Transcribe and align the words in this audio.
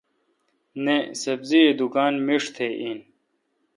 نہ 0.83 0.95
۔سبزی 1.19 1.63
دکان 1.79 2.13
میݭ 2.25 2.43
تہ 2.55 2.65
این۔ 2.79 2.99